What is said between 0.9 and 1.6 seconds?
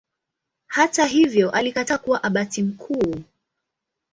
hivyo